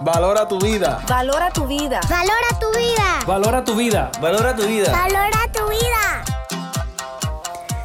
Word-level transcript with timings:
Valora 0.00 0.46
tu 0.46 0.58
vida. 0.58 1.00
Valora 1.08 1.50
tu 1.50 1.66
vida. 1.66 2.00
Valora 2.08 2.48
tu 2.60 2.70
vida. 2.72 3.20
Valora 3.26 3.64
tu 3.64 3.74
vida. 3.74 4.10
Valora 4.20 4.54
tu 4.54 4.66
vida. 4.66 4.92
Valora 4.92 5.52
tu 5.52 5.68
vida. 5.68 6.24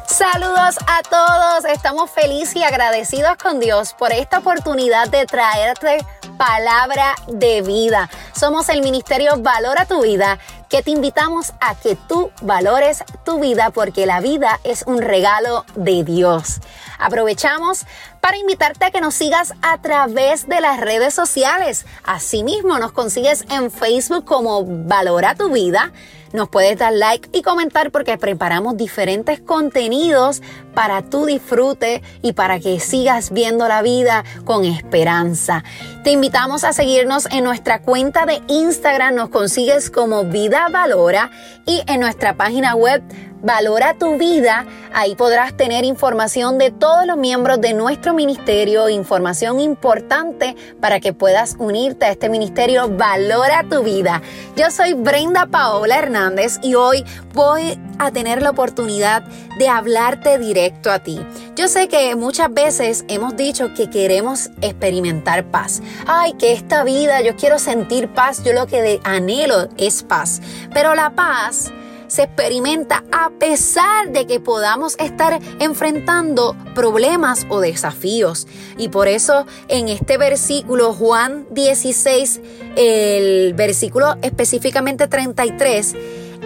Saludos 0.06 0.76
a 0.86 1.02
todos. 1.02 1.64
Estamos 1.64 2.10
felices 2.10 2.56
y 2.56 2.64
agradecidos 2.64 3.36
con 3.42 3.60
Dios 3.60 3.94
por 3.94 4.12
esta 4.12 4.38
oportunidad 4.38 5.08
de 5.08 5.24
traerte 5.24 6.04
palabra 6.36 7.14
de 7.28 7.62
vida. 7.62 8.10
Somos 8.38 8.68
el 8.68 8.82
Ministerio 8.82 9.38
Valora 9.38 9.86
tu 9.86 10.02
vida 10.02 10.38
que 10.68 10.82
te 10.82 10.90
invitamos 10.90 11.52
a 11.60 11.74
que 11.74 11.96
tú 11.96 12.30
valores 12.42 13.04
tu 13.24 13.40
vida 13.40 13.70
porque 13.70 14.06
la 14.06 14.20
vida 14.20 14.60
es 14.64 14.84
un 14.86 15.00
regalo 15.00 15.64
de 15.76 16.04
Dios. 16.04 16.60
Aprovechamos 17.02 17.84
para 18.20 18.38
invitarte 18.38 18.84
a 18.84 18.90
que 18.90 19.00
nos 19.00 19.14
sigas 19.14 19.54
a 19.60 19.78
través 19.82 20.48
de 20.48 20.60
las 20.60 20.80
redes 20.80 21.14
sociales. 21.14 21.84
Asimismo, 22.04 22.78
nos 22.78 22.92
consigues 22.92 23.44
en 23.50 23.70
Facebook 23.70 24.24
como 24.24 24.64
Valora 24.64 25.34
tu 25.34 25.50
vida 25.50 25.92
nos 26.32 26.48
puedes 26.48 26.78
dar 26.78 26.92
like 26.92 27.28
y 27.32 27.42
comentar 27.42 27.90
porque 27.90 28.16
preparamos 28.16 28.76
diferentes 28.76 29.40
contenidos 29.40 30.42
para 30.74 31.02
tu 31.02 31.26
disfrute 31.26 32.02
y 32.22 32.32
para 32.32 32.58
que 32.58 32.80
sigas 32.80 33.32
viendo 33.32 33.68
la 33.68 33.82
vida 33.82 34.24
con 34.44 34.64
esperanza. 34.64 35.62
Te 36.04 36.10
invitamos 36.10 36.64
a 36.64 36.72
seguirnos 36.72 37.26
en 37.26 37.44
nuestra 37.44 37.82
cuenta 37.82 38.24
de 38.24 38.40
Instagram, 38.48 39.14
nos 39.14 39.28
consigues 39.28 39.90
como 39.90 40.24
Vida 40.24 40.68
Valora 40.70 41.30
y 41.66 41.82
en 41.86 42.00
nuestra 42.00 42.34
página 42.34 42.74
web 42.74 43.02
Valora 43.42 43.94
tu 43.94 44.18
vida. 44.18 44.66
Ahí 44.94 45.16
podrás 45.16 45.56
tener 45.56 45.84
información 45.84 46.58
de 46.58 46.70
todos 46.70 47.06
los 47.06 47.16
miembros 47.16 47.60
de 47.60 47.74
nuestro 47.74 48.14
ministerio, 48.14 48.88
información 48.88 49.58
importante 49.58 50.54
para 50.80 51.00
que 51.00 51.12
puedas 51.12 51.56
unirte 51.58 52.04
a 52.04 52.12
este 52.12 52.28
ministerio 52.28 52.88
Valora 52.88 53.64
tu 53.68 53.82
vida. 53.82 54.22
Yo 54.54 54.70
soy 54.70 54.94
Brenda 54.94 55.46
Paola 55.46 55.98
Hernández 55.98 56.60
y 56.62 56.76
hoy 56.76 57.04
voy 57.34 57.80
a 57.98 58.12
tener 58.12 58.42
la 58.42 58.50
oportunidad 58.50 59.24
de 59.58 59.68
hablarte 59.68 60.38
directo 60.38 60.92
a 60.92 61.00
ti. 61.00 61.18
Yo 61.56 61.66
sé 61.66 61.88
que 61.88 62.14
muchas 62.14 62.54
veces 62.54 63.04
hemos 63.08 63.36
dicho 63.36 63.74
que 63.74 63.90
queremos 63.90 64.50
experimentar 64.60 65.46
paz. 65.46 65.82
Ay, 66.06 66.34
que 66.34 66.52
esta 66.52 66.84
vida 66.84 67.20
yo 67.22 67.34
quiero 67.34 67.58
sentir 67.58 68.08
paz, 68.08 68.44
yo 68.44 68.52
lo 68.52 68.68
que 68.68 69.00
anhelo 69.02 69.68
es 69.78 70.04
paz. 70.04 70.40
Pero 70.72 70.94
la 70.94 71.10
paz 71.10 71.72
se 72.12 72.24
experimenta 72.24 73.04
a 73.10 73.30
pesar 73.30 74.12
de 74.12 74.26
que 74.26 74.38
podamos 74.38 74.96
estar 74.98 75.40
enfrentando 75.60 76.54
problemas 76.74 77.46
o 77.48 77.60
desafíos. 77.60 78.46
Y 78.76 78.90
por 78.90 79.08
eso 79.08 79.46
en 79.68 79.88
este 79.88 80.18
versículo, 80.18 80.92
Juan 80.92 81.46
16, 81.52 82.42
el 82.76 83.54
versículo 83.54 84.16
específicamente 84.20 85.08
33, 85.08 85.94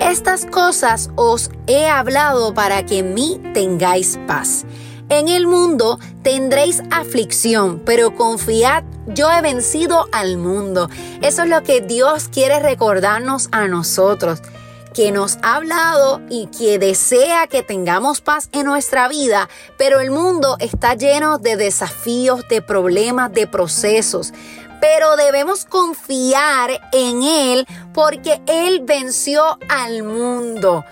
estas 0.01 0.47
cosas 0.47 1.11
os 1.17 1.51
he 1.67 1.89
hablado 1.89 2.55
para 2.55 2.87
que 2.87 2.99
en 2.99 3.15
mí 3.15 3.41
tengáis 3.53 4.21
paz. 4.29 4.65
En 5.09 5.27
el 5.27 5.49
mundo 5.49 5.99
tendréis 6.23 6.81
aflicción, 6.93 7.83
pero 7.85 8.15
confiad, 8.15 8.85
yo 9.09 9.33
he 9.33 9.41
vencido 9.41 10.07
al 10.13 10.37
mundo. 10.37 10.89
Eso 11.23 11.43
es 11.43 11.49
lo 11.49 11.65
que 11.65 11.81
Dios 11.81 12.29
quiere 12.29 12.61
recordarnos 12.61 13.49
a 13.51 13.67
nosotros 13.67 14.43
que 14.97 15.13
nos 15.13 15.37
ha 15.43 15.57
hablado 15.57 16.23
y 16.31 16.47
que 16.47 16.79
desea 16.79 17.47
que 17.49 17.63
tengamos 17.63 18.23
paz 18.23 18.49
en 18.53 18.65
nuestra 18.65 19.09
vida, 19.09 19.51
pero 19.77 20.01
el 20.01 20.11
mundo 20.11 20.57
está 20.59 20.95
lleno 20.95 21.37
de 21.37 21.57
desafíos, 21.57 22.49
de 22.49 22.63
problemas, 22.63 23.31
de 23.31 23.47
procesos. 23.47 24.33
Pero 24.81 25.17
debemos 25.17 25.67
confiar 25.67 26.81
en 26.93 27.23
Él 27.23 27.67
porque 27.93 28.41
Él 28.47 28.81
venció 28.85 29.59
al 29.69 30.03
mundo 30.03 30.83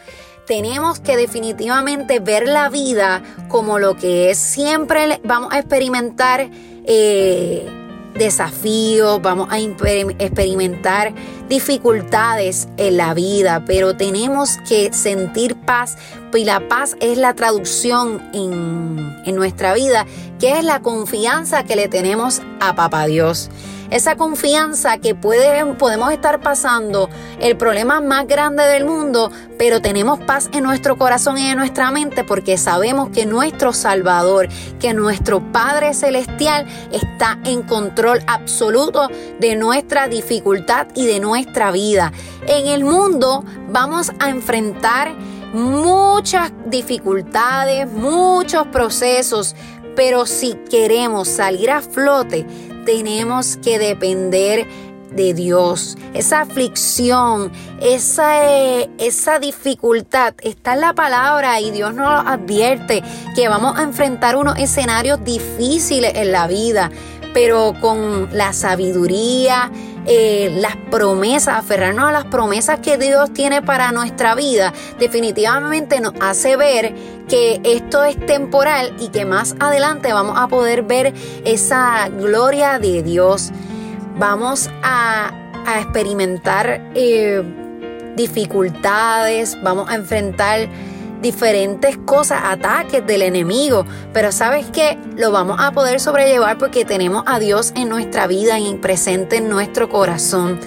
tenemos 0.47 1.01
que 1.01 1.17
definitivamente 1.17 2.21
ver 2.21 2.47
la 2.47 2.69
vida 2.69 3.23
como 3.49 3.79
lo 3.79 3.97
que 3.97 4.31
es. 4.31 4.39
Siempre 4.39 5.19
vamos 5.25 5.51
a 5.55 5.59
experimentar 5.59 6.51
eh, 6.85 7.84
desafíos, 8.15 9.21
vamos 9.21 9.49
a 9.51 9.59
experimentar 9.59 11.13
dificultades 11.49 12.69
en 12.77 12.97
la 12.97 13.15
vida, 13.15 13.65
pero 13.67 13.97
tenemos 13.97 14.59
que 14.69 14.93
sentir 14.93 15.57
paz. 15.57 15.97
Y 16.33 16.45
la 16.45 16.67
paz 16.69 16.97
es 17.01 17.17
la 17.17 17.35
traducción 17.35 18.21
en, 18.33 19.17
en 19.25 19.37
nuestra 19.37 19.73
vida, 19.75 20.05
que 20.41 20.59
es 20.59 20.65
la 20.65 20.81
confianza 20.81 21.65
que 21.65 21.77
le 21.77 21.89
tenemos 21.89 22.43
a 22.61 22.75
Papá 22.75 23.07
Dios 23.07 23.51
esa 23.95 24.17
confianza 24.17 24.99
que 24.99 25.15
podemos 25.15 26.13
estar 26.13 26.41
pasando 26.41 27.09
el 27.41 27.57
problema 27.57 28.01
más 28.01 28.27
grande 28.27 28.65
del 28.65 28.85
mundo, 28.85 29.31
pero 29.57 29.81
tenemos 29.81 30.19
paz 30.19 30.51
en 30.53 30.65
nuestro 30.65 30.99
corazón 30.99 31.39
y 31.39 31.47
en 31.47 31.59
nuestra 31.59 31.93
mente 31.93 32.25
porque 32.25 32.59
sabemos 32.59 33.11
que 33.11 33.25
nuestro 33.25 33.73
Salvador, 33.73 34.49
que 34.81 34.95
nuestro 34.95 35.41
Padre 35.53 35.95
Celestial 35.95 36.67
está 36.91 37.39
en 37.45 37.63
control 37.63 38.19
absoluto 38.27 39.09
de 39.39 39.55
nuestra 39.55 40.09
dificultad 40.09 40.89
y 40.97 41.07
de 41.07 41.21
nuestra 41.21 41.71
vida. 41.71 42.13
En 42.49 42.67
el 42.67 42.83
mundo 42.83 43.45
vamos 43.69 44.11
a 44.19 44.29
enfrentar 44.29 45.15
muchas 45.53 46.51
dificultades, 46.67 47.89
muchos 47.93 48.67
procesos, 48.67 49.55
pero 49.95 50.27
si 50.27 50.55
queremos 50.69 51.29
salir 51.29 51.71
a 51.71 51.81
flote, 51.81 52.45
tenemos 52.85 53.57
que 53.59 53.79
depender 53.79 54.67
de 55.15 55.35
Dios. 55.35 55.97
Esa 56.13 56.41
aflicción, 56.41 57.53
esa, 57.81 58.51
eh, 58.51 58.91
esa 58.99 59.39
dificultad 59.39 60.35
está 60.43 60.75
en 60.75 60.81
la 60.81 60.93
palabra 60.93 61.61
y 61.61 61.71
Dios 61.71 61.95
nos 61.95 62.27
advierte 62.27 63.03
que 63.35 63.49
vamos 63.49 63.79
a 63.79 63.83
enfrentar 63.83 64.37
unos 64.37 64.59
escenarios 64.59 65.23
difíciles 65.25 66.13
en 66.17 66.33
la 66.33 66.47
vida, 66.47 66.91
pero 67.33 67.75
con 67.81 68.29
la 68.33 68.53
sabiduría, 68.53 69.71
eh, 70.07 70.55
las 70.61 70.77
promesas, 70.91 71.59
aferrarnos 71.59 72.09
a 72.09 72.13
las 72.13 72.25
promesas 72.27 72.81
que 72.81 72.99
Dios 72.99 73.33
tiene 73.33 73.63
para 73.63 73.93
nuestra 73.93 74.35
vida, 74.35 74.73
definitivamente 74.99 76.01
nos 76.01 76.15
hace 76.21 76.57
ver 76.57 76.95
que 77.29 77.61
esto 77.65 78.05
es 78.05 78.19
temporal 78.27 78.95
y 79.01 79.09
que 79.09 79.25
más 79.25 79.57
adelante 79.61 80.13
vamos 80.13 80.37
a 80.39 80.49
poder 80.49 80.83
ver 80.83 81.15
esa 81.45 82.09
gloria 82.09 82.79
de 82.79 83.03
Dios. 83.03 83.51
Vamos 84.19 84.71
a, 84.83 85.33
experimentar 85.79 86.93
eh, 86.95 87.43
dificultades, 88.17 89.57
vamos 89.63 89.89
a 89.89 89.95
enfrentar 89.95 90.69
diferentes 91.21 91.97
cosas, 91.99 92.41
ataques 92.45 93.07
del 93.07 93.23
enemigo, 93.23 93.87
pero 94.13 94.33
sabes 94.33 94.67
que 94.67 94.99
lo 95.17 95.31
vamos 95.31 95.59
a 95.61 95.73
poder 95.73 96.01
sobrellevar 96.01 96.59
porque 96.59 96.85
tenemos 96.85 97.25
a 97.27 97.39
Dios 97.39 97.73
en 97.77 97.89
nuestra 97.89 98.27
vida 98.27 98.59
y 98.59 98.75
presente 98.75 99.37
en 99.37 99.49
nuestro 99.49 99.89
corazón. 99.89 100.61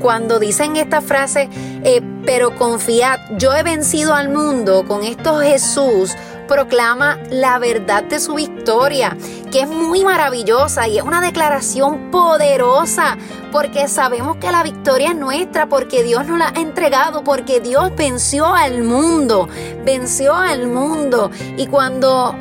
Cuando 0.00 0.38
dicen 0.38 0.76
esta 0.76 1.00
frase, 1.00 1.48
eh, 1.82 2.00
pero 2.24 2.54
confiad, 2.56 3.18
yo 3.36 3.54
he 3.54 3.62
vencido 3.62 4.14
al 4.14 4.28
mundo, 4.28 4.84
con 4.86 5.02
esto 5.02 5.40
Jesús 5.40 6.14
proclama 6.48 7.18
la 7.30 7.60
verdad 7.60 8.02
de 8.02 8.18
su 8.18 8.34
victoria, 8.34 9.16
que 9.52 9.60
es 9.60 9.68
muy 9.68 10.04
maravillosa 10.04 10.88
y 10.88 10.98
es 10.98 11.04
una 11.04 11.20
declaración 11.20 12.10
poderosa, 12.10 13.16
porque 13.52 13.86
sabemos 13.86 14.38
que 14.38 14.50
la 14.50 14.64
victoria 14.64 15.10
es 15.10 15.16
nuestra, 15.16 15.68
porque 15.68 16.02
Dios 16.02 16.26
nos 16.26 16.38
la 16.38 16.48
ha 16.48 16.60
entregado, 16.60 17.22
porque 17.22 17.60
Dios 17.60 17.92
venció 17.94 18.52
al 18.54 18.82
mundo, 18.82 19.48
venció 19.84 20.34
al 20.34 20.66
mundo. 20.66 21.30
Y 21.56 21.66
cuando 21.68 22.34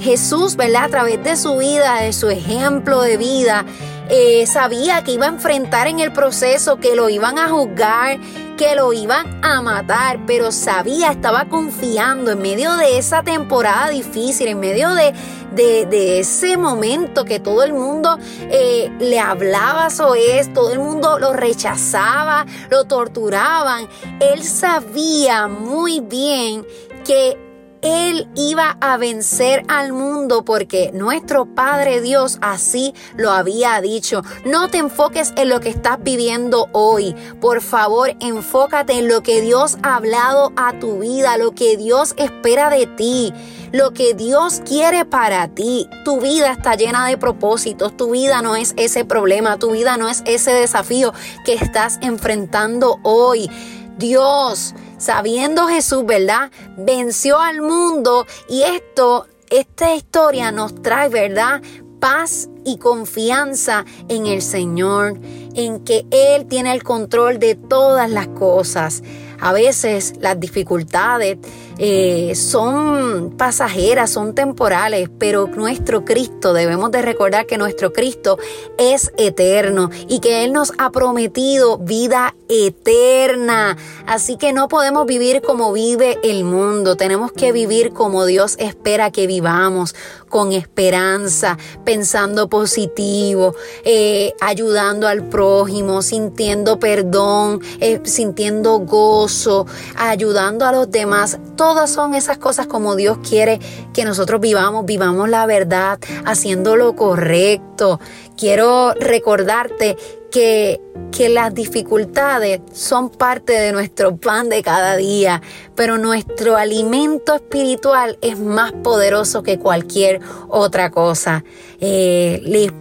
Jesús, 0.00 0.56
¿verdad? 0.56 0.84
A 0.84 0.88
través 0.88 1.22
de 1.24 1.36
su 1.36 1.56
vida, 1.56 2.02
de 2.02 2.12
su 2.12 2.30
ejemplo 2.30 3.02
de 3.02 3.16
vida, 3.16 3.64
eh, 4.10 4.46
sabía 4.46 5.04
que 5.04 5.12
iba 5.12 5.26
a 5.26 5.28
enfrentar 5.28 5.86
en 5.86 6.00
el 6.00 6.12
proceso, 6.12 6.78
que 6.78 6.96
lo 6.96 7.08
iban 7.08 7.38
a 7.38 7.48
juzgar, 7.48 8.18
que 8.56 8.74
lo 8.74 8.92
iban 8.92 9.42
a 9.44 9.62
matar, 9.62 10.18
pero 10.26 10.52
sabía, 10.52 11.12
estaba 11.12 11.48
confiando 11.48 12.32
en 12.32 12.42
medio 12.42 12.76
de 12.76 12.98
esa 12.98 13.22
temporada 13.22 13.88
difícil, 13.88 14.48
en 14.48 14.60
medio 14.60 14.90
de, 14.94 15.14
de, 15.52 16.20
ese 16.20 16.56
momento 16.56 17.24
que 17.24 17.40
todo 17.40 17.62
el 17.62 17.72
mundo 17.72 18.18
eh, 18.50 18.90
le 18.98 19.18
hablaba 19.18 19.90
sobre 19.90 20.40
esto, 20.40 20.54
todo 20.54 20.72
el 20.72 20.80
mundo 20.80 21.18
lo 21.18 21.32
rechazaba, 21.32 22.46
lo 22.70 22.84
torturaban. 22.84 23.88
Él 24.20 24.42
sabía 24.42 25.46
muy 25.46 26.00
bien 26.00 26.66
que 27.04 27.49
él 27.82 28.28
iba 28.34 28.76
a 28.80 28.96
vencer 28.96 29.62
al 29.68 29.92
mundo 29.92 30.44
porque 30.44 30.90
nuestro 30.92 31.46
Padre 31.46 32.00
Dios 32.00 32.38
así 32.42 32.94
lo 33.16 33.30
había 33.30 33.80
dicho. 33.80 34.22
No 34.44 34.68
te 34.68 34.78
enfoques 34.78 35.32
en 35.36 35.48
lo 35.48 35.60
que 35.60 35.70
estás 35.70 36.02
viviendo 36.02 36.68
hoy. 36.72 37.14
Por 37.40 37.60
favor, 37.62 38.14
enfócate 38.20 38.98
en 38.98 39.08
lo 39.08 39.22
que 39.22 39.40
Dios 39.40 39.78
ha 39.82 39.96
hablado 39.96 40.52
a 40.56 40.78
tu 40.78 40.98
vida, 40.98 41.36
lo 41.36 41.52
que 41.52 41.76
Dios 41.76 42.14
espera 42.16 42.70
de 42.70 42.86
ti. 42.86 43.32
lo 43.72 43.92
que 43.92 44.14
Dios 44.14 44.62
quiere 44.64 45.04
para 45.04 45.46
ti. 45.46 45.88
Tu 46.04 46.20
vida 46.20 46.50
está 46.50 46.74
llena 46.74 47.06
de 47.06 47.16
propósitos, 47.16 47.96
tu 47.96 48.10
vida 48.10 48.42
no 48.42 48.56
es 48.56 48.74
ese 48.76 49.04
problema, 49.04 49.58
tu 49.58 49.70
vida 49.70 49.96
no 49.96 50.08
es 50.08 50.22
ese 50.26 50.52
desafío 50.52 51.12
que 51.44 51.54
estás 51.54 51.98
enfrentando 52.02 52.98
hoy. 53.04 53.48
Dios, 53.96 54.74
sabiendo 55.00 55.66
Jesús, 55.66 56.04
¿verdad? 56.06 56.52
Venció 56.76 57.40
al 57.40 57.62
mundo 57.62 58.26
y 58.48 58.62
esto, 58.62 59.26
esta 59.48 59.94
historia 59.94 60.52
nos 60.52 60.80
trae, 60.82 61.08
¿verdad? 61.08 61.62
Paz 61.98 62.48
y 62.64 62.76
confianza 62.78 63.84
en 64.08 64.26
el 64.26 64.42
Señor, 64.42 65.18
en 65.54 65.80
que 65.84 66.06
Él 66.10 66.46
tiene 66.46 66.72
el 66.72 66.82
control 66.84 67.38
de 67.38 67.56
todas 67.56 68.08
las 68.10 68.28
cosas. 68.28 69.02
A 69.40 69.52
veces 69.52 70.14
las 70.20 70.38
dificultades 70.38 71.38
eh, 71.82 72.34
son 72.34 73.34
pasajeras, 73.38 74.10
son 74.10 74.34
temporales, 74.34 75.08
pero 75.18 75.46
nuestro 75.46 76.04
Cristo, 76.04 76.52
debemos 76.52 76.90
de 76.90 77.00
recordar 77.00 77.46
que 77.46 77.56
nuestro 77.56 77.90
Cristo 77.94 78.38
es 78.76 79.10
eterno 79.16 79.88
y 80.06 80.20
que 80.20 80.44
Él 80.44 80.52
nos 80.52 80.74
ha 80.76 80.90
prometido 80.90 81.78
vida 81.78 82.34
eterna. 82.50 83.78
Así 84.06 84.36
que 84.36 84.52
no 84.52 84.68
podemos 84.68 85.06
vivir 85.06 85.40
como 85.40 85.72
vive 85.72 86.18
el 86.22 86.44
mundo, 86.44 86.96
tenemos 86.96 87.32
que 87.32 87.50
vivir 87.50 87.94
como 87.94 88.26
Dios 88.26 88.56
espera 88.58 89.10
que 89.10 89.26
vivamos, 89.26 89.94
con 90.28 90.52
esperanza, 90.52 91.56
pensando 91.84 92.48
positivo, 92.48 93.54
eh, 93.84 94.34
ayudando 94.40 95.08
al 95.08 95.24
prójimo, 95.28 96.02
sintiendo 96.02 96.78
perdón, 96.78 97.60
eh, 97.80 98.00
sintiendo 98.04 98.78
gozo, 98.80 99.66
ayudando 99.96 100.64
a 100.64 100.72
los 100.72 100.90
demás. 100.90 101.38
Todas 101.70 101.92
son 101.92 102.16
esas 102.16 102.36
cosas 102.36 102.66
como 102.66 102.96
Dios 102.96 103.18
quiere 103.18 103.60
que 103.94 104.04
nosotros 104.04 104.40
vivamos, 104.40 104.86
vivamos 104.86 105.28
la 105.28 105.46
verdad, 105.46 106.00
haciendo 106.24 106.74
lo 106.74 106.96
correcto. 106.96 108.00
Quiero 108.36 108.92
recordarte 108.94 109.96
que, 110.32 110.80
que, 111.12 111.28
las 111.28 111.54
dificultades 111.54 112.60
son 112.72 113.08
parte 113.08 113.52
de 113.52 113.70
nuestro 113.70 114.16
pan 114.16 114.48
de 114.48 114.64
cada 114.64 114.96
día, 114.96 115.42
pero 115.76 115.96
nuestro 115.96 116.56
alimento 116.56 117.36
espiritual 117.36 118.18
es 118.20 118.36
más 118.36 118.72
poderoso 118.72 119.44
que 119.44 119.60
cualquier 119.60 120.18
otra 120.48 120.90
cosa. 120.90 121.44
Eh, 121.80 122.72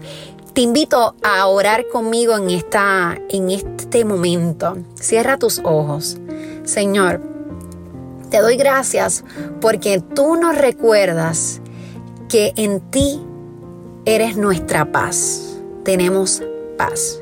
te 0.54 0.62
invito 0.62 1.14
a 1.22 1.46
orar 1.46 1.88
conmigo 1.90 2.36
en, 2.36 2.50
esta, 2.50 3.20
en 3.30 3.52
este 3.52 4.04
momento. 4.04 4.80
Cierra 4.96 5.38
tus 5.38 5.60
ojos. 5.60 6.18
Señor, 6.64 7.29
te 8.30 8.40
doy 8.40 8.58
gracias 8.58 9.24
porque 9.62 10.02
tú 10.16 10.36
nos 10.36 10.58
recuerdas 10.58 11.62
que 12.28 12.54
en 12.56 12.80
ti 12.92 13.22
eres 14.06 14.38
nuestra 14.38 14.92
paz. 14.92 15.58
Tenemos 15.84 16.44
paz 16.78 17.20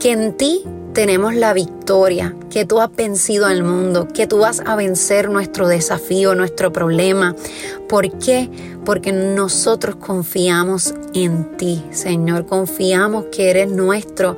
que 0.00 0.12
en 0.12 0.32
ti 0.32 0.64
tenemos 0.94 1.34
la 1.34 1.52
victoria, 1.52 2.34
que 2.50 2.64
tú 2.64 2.80
has 2.80 2.94
vencido 2.96 3.46
al 3.46 3.62
mundo, 3.62 4.08
que 4.12 4.26
tú 4.26 4.38
vas 4.38 4.60
a 4.66 4.74
vencer 4.74 5.30
nuestro 5.30 5.68
desafío, 5.68 6.34
nuestro 6.34 6.72
problema. 6.72 7.36
¿Por 7.88 8.10
qué? 8.18 8.50
Porque 8.84 9.12
nosotros 9.12 9.96
confiamos 9.96 10.94
en 11.14 11.56
ti, 11.56 11.84
Señor. 11.92 12.46
Confiamos 12.46 13.26
que 13.26 13.50
eres 13.50 13.70
nuestro 13.70 14.36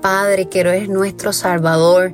Padre, 0.00 0.48
que 0.48 0.60
eres 0.60 0.88
nuestro 0.88 1.32
Salvador. 1.32 2.12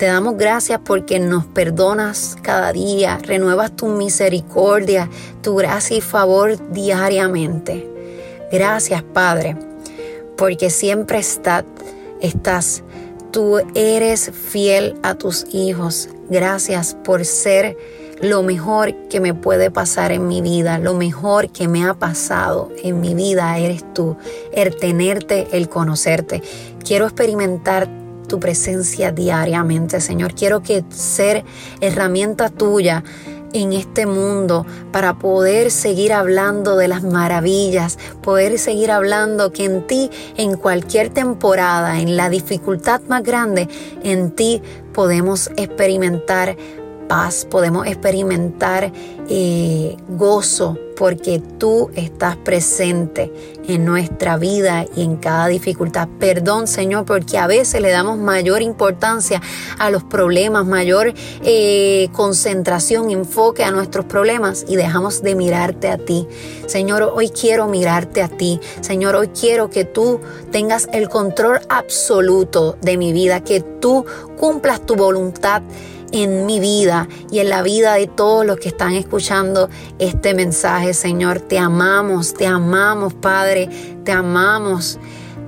Te 0.00 0.06
damos 0.06 0.38
gracias 0.38 0.80
porque 0.82 1.18
nos 1.18 1.44
perdonas 1.44 2.38
cada 2.40 2.72
día, 2.72 3.18
renuevas 3.22 3.76
tu 3.76 3.88
misericordia, 3.88 5.10
tu 5.42 5.56
gracia 5.56 5.98
y 5.98 6.00
favor 6.00 6.72
diariamente. 6.72 7.86
Gracias, 8.50 9.02
Padre, 9.02 9.58
porque 10.38 10.70
siempre 10.70 11.18
estás 11.18 11.64
estás. 12.22 12.82
Tú 13.30 13.58
eres 13.74 14.30
fiel 14.30 14.98
a 15.02 15.16
tus 15.16 15.44
hijos. 15.52 16.08
Gracias 16.30 16.94
por 17.04 17.26
ser 17.26 17.76
lo 18.22 18.42
mejor 18.42 18.94
que 19.08 19.20
me 19.20 19.34
puede 19.34 19.70
pasar 19.70 20.12
en 20.12 20.26
mi 20.26 20.40
vida, 20.40 20.78
lo 20.78 20.94
mejor 20.94 21.50
que 21.50 21.68
me 21.68 21.84
ha 21.84 21.92
pasado 21.92 22.70
en 22.82 23.02
mi 23.02 23.14
vida 23.14 23.58
eres 23.58 23.84
tú, 23.92 24.16
el 24.52 24.74
tenerte, 24.76 25.48
el 25.52 25.68
conocerte. 25.68 26.42
Quiero 26.82 27.04
experimentar 27.04 27.99
tu 28.30 28.38
presencia 28.38 29.10
diariamente, 29.10 30.00
Señor. 30.00 30.34
Quiero 30.34 30.62
que 30.62 30.84
ser 30.88 31.44
herramienta 31.80 32.48
tuya 32.48 33.02
en 33.52 33.72
este 33.72 34.06
mundo 34.06 34.64
para 34.92 35.18
poder 35.18 35.72
seguir 35.72 36.12
hablando 36.12 36.76
de 36.76 36.86
las 36.86 37.02
maravillas, 37.02 37.98
poder 38.22 38.56
seguir 38.60 38.92
hablando 38.92 39.50
que 39.50 39.64
en 39.64 39.84
ti, 39.84 40.10
en 40.36 40.56
cualquier 40.56 41.10
temporada, 41.10 41.98
en 41.98 42.16
la 42.16 42.30
dificultad 42.30 43.00
más 43.08 43.24
grande, 43.24 43.68
en 44.04 44.30
ti 44.30 44.62
podemos 44.94 45.50
experimentar 45.56 46.56
paz, 47.08 47.44
podemos 47.50 47.88
experimentar 47.88 48.92
eh, 49.28 49.96
gozo, 50.08 50.78
porque 50.96 51.42
tú 51.58 51.90
estás 51.96 52.36
presente 52.36 53.32
en 53.70 53.84
nuestra 53.84 54.36
vida 54.36 54.84
y 54.96 55.02
en 55.02 55.16
cada 55.16 55.46
dificultad. 55.48 56.08
Perdón, 56.18 56.66
Señor, 56.66 57.04
porque 57.04 57.38
a 57.38 57.46
veces 57.46 57.80
le 57.80 57.90
damos 57.90 58.18
mayor 58.18 58.62
importancia 58.62 59.40
a 59.78 59.90
los 59.90 60.04
problemas, 60.04 60.66
mayor 60.66 61.14
eh, 61.42 62.08
concentración, 62.12 63.10
enfoque 63.10 63.64
a 63.64 63.70
nuestros 63.70 64.04
problemas 64.04 64.64
y 64.68 64.76
dejamos 64.76 65.22
de 65.22 65.34
mirarte 65.34 65.88
a 65.88 65.98
ti. 65.98 66.26
Señor, 66.66 67.02
hoy 67.14 67.30
quiero 67.30 67.68
mirarte 67.68 68.22
a 68.22 68.28
ti. 68.28 68.60
Señor, 68.80 69.16
hoy 69.16 69.28
quiero 69.28 69.70
que 69.70 69.84
tú 69.84 70.20
tengas 70.50 70.88
el 70.92 71.08
control 71.08 71.60
absoluto 71.68 72.76
de 72.80 72.96
mi 72.96 73.12
vida, 73.12 73.42
que 73.42 73.60
tú 73.60 74.04
cumplas 74.36 74.84
tu 74.84 74.96
voluntad 74.96 75.62
en 76.12 76.46
mi 76.46 76.60
vida 76.60 77.08
y 77.30 77.38
en 77.40 77.48
la 77.48 77.62
vida 77.62 77.94
de 77.94 78.06
todos 78.06 78.44
los 78.44 78.58
que 78.58 78.68
están 78.68 78.94
escuchando 78.94 79.68
este 79.98 80.34
mensaje, 80.34 80.94
Señor. 80.94 81.40
Te 81.40 81.58
amamos, 81.58 82.34
te 82.34 82.46
amamos, 82.46 83.14
Padre, 83.14 83.68
te 84.04 84.12
amamos. 84.12 84.98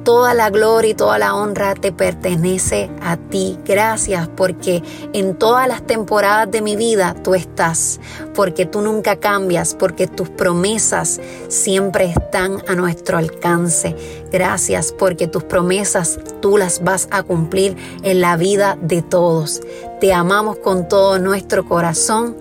Toda 0.05 0.35
la 0.35 0.51
gloria 0.51 0.91
y 0.91 0.95
toda 0.95 1.17
la 1.17 1.37
honra 1.37 1.75
te 1.75 1.93
pertenece 1.93 2.91
a 3.01 3.17
ti. 3.17 3.57
Gracias 3.65 4.29
porque 4.37 4.83
en 5.13 5.37
todas 5.37 5.69
las 5.69 5.87
temporadas 5.87 6.51
de 6.51 6.61
mi 6.61 6.75
vida 6.75 7.15
tú 7.23 7.37
estás, 7.37 8.01
porque 8.35 8.67
tú 8.67 8.81
nunca 8.81 9.21
cambias, 9.21 9.77
porque 9.77 10.09
tus 10.09 10.29
promesas 10.29 11.21
siempre 11.47 12.07
están 12.07 12.65
a 12.67 12.75
nuestro 12.75 13.17
alcance. 13.17 13.95
Gracias 14.33 14.93
porque 14.93 15.29
tus 15.29 15.45
promesas 15.45 16.19
tú 16.41 16.59
las 16.59 16.83
vas 16.83 17.07
a 17.13 17.23
cumplir 17.23 17.77
en 18.03 18.21
la 18.21 18.37
vida 18.37 18.77
de 18.83 19.03
todos. 19.03 19.61
Te 20.03 20.13
amamos 20.13 20.57
con 20.57 20.89
todo 20.89 21.21
nuestro 21.21 21.65
corazón 21.69 22.37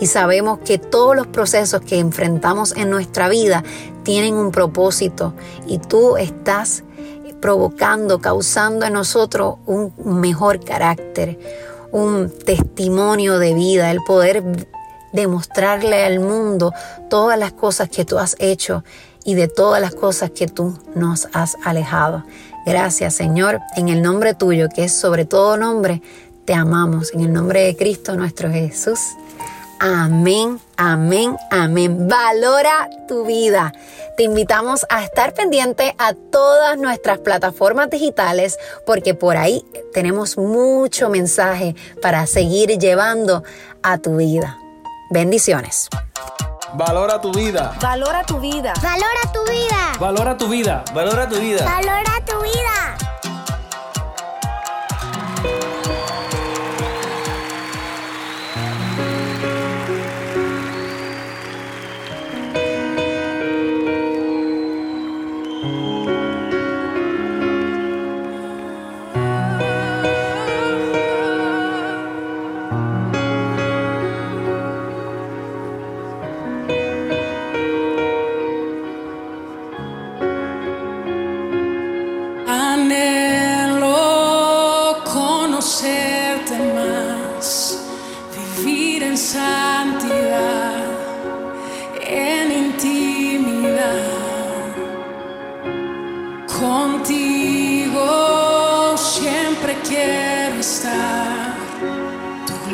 y 0.00 0.06
sabemos 0.06 0.60
que 0.60 0.78
todos 0.78 1.14
los 1.14 1.26
procesos 1.26 1.82
que 1.82 1.98
enfrentamos 1.98 2.74
en 2.74 2.88
nuestra 2.88 3.28
vida 3.28 3.62
tienen 4.02 4.32
un 4.32 4.50
propósito 4.50 5.34
y 5.66 5.76
tú 5.76 6.16
estás 6.16 6.84
provocando, 7.42 8.18
causando 8.20 8.86
en 8.86 8.94
nosotros 8.94 9.56
un 9.66 9.92
mejor 10.22 10.64
carácter, 10.64 11.38
un 11.92 12.30
testimonio 12.30 13.38
de 13.38 13.52
vida, 13.52 13.90
el 13.90 14.02
poder 14.02 14.42
demostrarle 15.12 16.02
al 16.02 16.20
mundo 16.20 16.72
todas 17.10 17.38
las 17.38 17.52
cosas 17.52 17.90
que 17.90 18.06
tú 18.06 18.18
has 18.18 18.36
hecho 18.38 18.84
y 19.22 19.34
de 19.34 19.48
todas 19.48 19.82
las 19.82 19.94
cosas 19.94 20.30
que 20.30 20.46
tú 20.46 20.78
nos 20.94 21.28
has 21.34 21.58
alejado. 21.62 22.24
Gracias 22.64 23.14
Señor, 23.14 23.60
en 23.76 23.90
el 23.90 24.00
nombre 24.00 24.34
tuyo, 24.34 24.68
que 24.74 24.84
es 24.84 24.92
sobre 24.92 25.24
todo 25.24 25.56
nombre, 25.56 26.02
te 26.46 26.54
amamos. 26.54 27.12
En 27.12 27.20
el 27.20 27.32
nombre 27.32 27.60
de 27.62 27.76
Cristo 27.76 28.14
nuestro 28.14 28.50
Jesús. 28.50 29.00
Amén, 29.78 30.58
amén, 30.78 31.36
amén. 31.50 32.08
Valora 32.08 32.88
tu 33.06 33.26
vida. 33.26 33.74
Te 34.16 34.22
invitamos 34.22 34.86
a 34.88 35.04
estar 35.04 35.34
pendiente 35.34 35.94
a 35.98 36.14
todas 36.14 36.78
nuestras 36.78 37.18
plataformas 37.18 37.90
digitales 37.90 38.56
porque 38.86 39.12
por 39.12 39.36
ahí 39.36 39.62
tenemos 39.92 40.38
mucho 40.38 41.10
mensaje 41.10 41.74
para 42.00 42.26
seguir 42.26 42.78
llevando 42.78 43.42
a 43.82 43.98
tu 43.98 44.16
vida. 44.16 44.58
Bendiciones. 45.10 45.88
Valora 46.72 47.20
tu 47.20 47.32
vida. 47.32 47.74
Valora 47.80 48.24
tu 48.24 48.40
vida. 48.40 48.72
Valora 48.82 49.32
tu 49.32 49.44
vida. 49.44 49.92
Valora 50.00 50.36
tu 50.36 50.48
vida. 50.48 50.84
Valora 50.94 51.28
tu 51.28 51.38
vida. 51.38 51.64
Valora 51.64 52.24
tu 52.24 52.40
vida. 52.40 53.05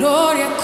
Quiero 0.02 0.56